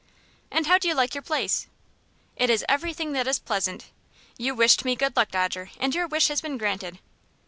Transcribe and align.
"And 0.49 0.65
how 0.65 0.79
do 0.79 0.87
you 0.87 0.95
like 0.95 1.13
your 1.13 1.21
place?" 1.21 1.67
"It 2.35 2.49
is 2.49 2.65
everything 2.67 3.11
that 3.13 3.27
is 3.27 3.37
pleasant. 3.37 3.91
You 4.35 4.55
wished 4.55 4.83
me 4.83 4.95
good 4.95 5.15
luck, 5.15 5.29
Dodger, 5.29 5.69
and 5.79 5.93
your 5.93 6.07
wish 6.07 6.27
has 6.29 6.41
been 6.41 6.57
granted." 6.57 6.97